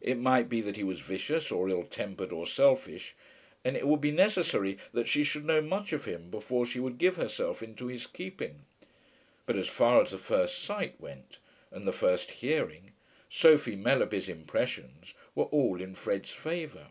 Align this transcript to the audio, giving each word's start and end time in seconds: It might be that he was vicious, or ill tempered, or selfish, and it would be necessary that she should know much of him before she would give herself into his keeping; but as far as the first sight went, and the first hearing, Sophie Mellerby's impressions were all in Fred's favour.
It 0.00 0.16
might 0.16 0.48
be 0.48 0.62
that 0.62 0.78
he 0.78 0.82
was 0.82 1.00
vicious, 1.00 1.50
or 1.52 1.68
ill 1.68 1.82
tempered, 1.84 2.32
or 2.32 2.46
selfish, 2.46 3.14
and 3.62 3.76
it 3.76 3.86
would 3.86 4.00
be 4.00 4.10
necessary 4.10 4.78
that 4.94 5.06
she 5.08 5.22
should 5.24 5.44
know 5.44 5.60
much 5.60 5.92
of 5.92 6.06
him 6.06 6.30
before 6.30 6.64
she 6.64 6.80
would 6.80 6.96
give 6.96 7.16
herself 7.16 7.62
into 7.62 7.86
his 7.86 8.06
keeping; 8.06 8.64
but 9.44 9.56
as 9.56 9.68
far 9.68 10.00
as 10.00 10.10
the 10.10 10.16
first 10.16 10.62
sight 10.64 10.98
went, 10.98 11.38
and 11.70 11.86
the 11.86 11.92
first 11.92 12.30
hearing, 12.30 12.92
Sophie 13.28 13.76
Mellerby's 13.76 14.26
impressions 14.30 15.12
were 15.34 15.44
all 15.44 15.82
in 15.82 15.94
Fred's 15.94 16.30
favour. 16.32 16.86